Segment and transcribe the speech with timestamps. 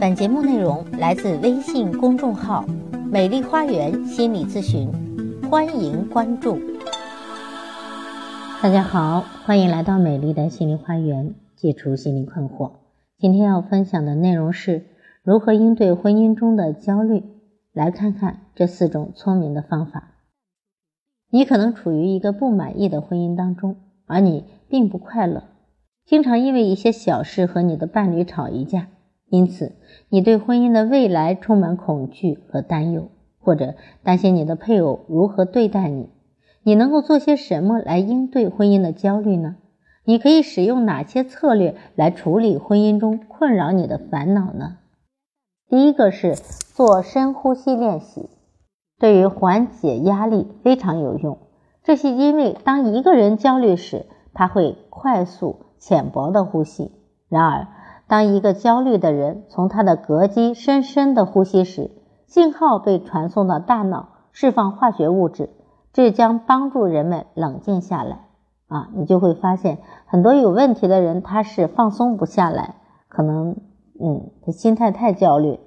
[0.00, 2.64] 本节目内容来自微信公众号
[3.10, 4.90] “美丽花园心理咨询”，
[5.48, 6.58] 欢迎关注。
[8.62, 12.72] 大家好，欢迎来到美丽的心灵花园，解除心理困惑。
[13.18, 14.84] 今天要分享的内容是
[15.22, 17.22] 如何应对婚姻中的焦虑。
[17.72, 20.12] 来看看这四种聪明的方法。
[21.30, 23.76] 你可能处于一个不满意的婚姻当中，
[24.06, 25.44] 而你并不快乐，
[26.04, 28.88] 经常因为一些小事和你的伴侣吵一架。
[29.34, 29.72] 因此，
[30.10, 33.08] 你对婚姻的未来充满恐惧和担忧，
[33.40, 33.74] 或者
[34.04, 36.08] 担心你的配偶如何对待你。
[36.62, 39.56] 你能够做些什么来应对婚姻的焦虑呢？
[40.04, 44.76] 你可以使用哪些策略来处理婚姻中困扰你的烦恼呢？
[45.68, 48.28] 第一个是做深呼吸练习，
[49.00, 51.38] 对于缓解压力非常有用。
[51.82, 56.92] 这是因为当一个人焦虑时，他会快速浅薄的呼吸。
[57.28, 57.66] 然而，
[58.06, 61.90] 当一个焦虑的人从他的膈肌深深的呼吸时，
[62.26, 65.50] 信号被传送到大脑，释放化学物质，
[65.92, 68.26] 这将帮助人们冷静下来。
[68.66, 72.76] 啊，你就会发现很多有问题的人他是放松不下来，
[73.08, 73.56] 可能
[74.00, 75.60] 嗯，他心态太焦虑。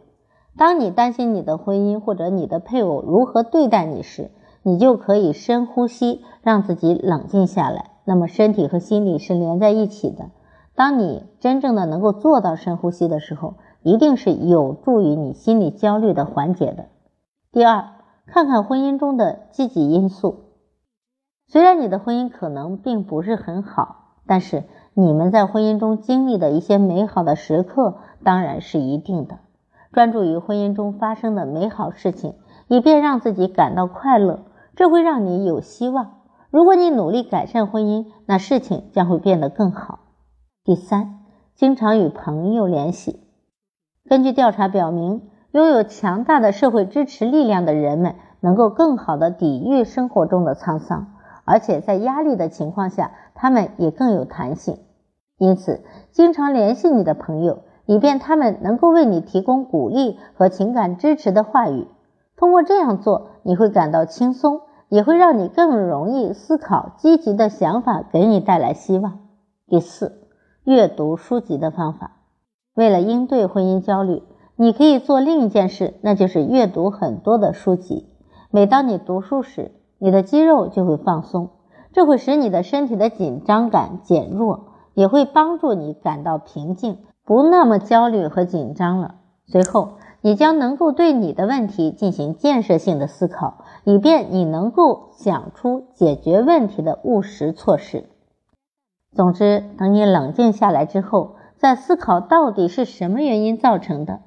[0.57, 4.31] 当你担心你的婚姻或者你的配偶如何对待你时，
[4.63, 7.91] 你就可以深呼吸，让自己冷静下来。
[8.03, 10.31] 那么身体和心理是连在一起的。
[10.77, 16.85] 当你真正的能够做到深呼吸的时候，一定是有助于你心理焦虑的缓解的。
[17.51, 17.95] 第二，
[18.27, 20.51] 看看婚姻中的积极因素。
[21.47, 29.39] 虽然你的婚姻可能并不是很好，但是你们在婚姻中经历的一些美好的时刻当然是一定的。
[29.91, 32.35] 专注于婚姻中发生的美好事情，
[32.67, 34.41] 以便让自己感到快乐，
[34.75, 36.17] 这会让你有希望。
[36.51, 40.01] 如果你努力改善婚姻，那事情将会变得更好。
[40.67, 41.19] 第三，
[41.55, 43.21] 经常与朋友联系。
[44.09, 51.13] 根据调查表明，拥有强大的社会支持力量的人们能够更好的抵御生活中的沧桑，
[51.45, 54.79] 而且在压力的情况下，他们也更有弹性。
[55.37, 61.87] 因此，经常联系你的朋友，以便他们能够为你提供鼓励和情感支持的话语。
[62.35, 69.19] 通过这样做，你会感到轻松，也会让你更容易思考积极的想法，给你带来希望。
[69.65, 70.26] 第四。
[70.67, 72.17] 阅读书籍的方法，
[72.75, 74.21] 为了应对婚姻焦虑，
[74.57, 78.09] 你可以做另一件事，那就是阅读很多的书籍。
[78.51, 81.51] 每当你读书时，你的肌肉就会放松，
[81.93, 89.15] 这会使你的身体的紧张感减弱，也会帮助你感到平静，不那么焦虑和紧张了。
[89.45, 98.09] 随后，你将能够对你的问题进行建设性的思考，以便你能够想出解决问题的务实措施。
[99.17, 104.19] 总之，等你冷静下来之后，再思考到底是什么原因造成的。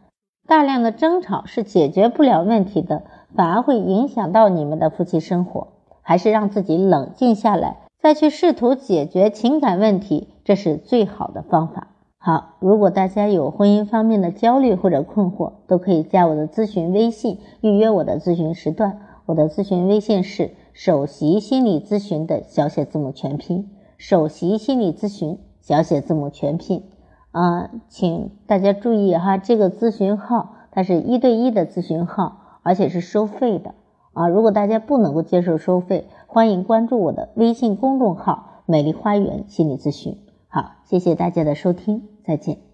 [0.49, 3.05] 大量的争吵是解决不了问题的，
[3.37, 5.69] 反而会影响到你们的夫妻生活。
[6.03, 11.87] 还是让自己冷静下来，再去试图解决情感问题，这是最好的方法。
[12.19, 18.99] 好，如果大家有婚姻方面的焦虑或者困惑，都可以加我的咨询微信，预约我的咨询时段。
[19.27, 23.69] 我的咨询微信是首席心理咨询的小写字母全拼。
[24.01, 26.85] 首席心理咨询小写字母全拼
[27.33, 33.75] 啊，请大家注意哈，这个咨询号它是一对一的咨询号，而且是收费的
[34.15, 34.27] 啊。
[34.27, 40.17] 如果大家不能够接受收费，欢迎关注我的微信公众号“美丽花园心理咨询”。
[40.49, 42.70] 好，谢谢大家的收听，再见。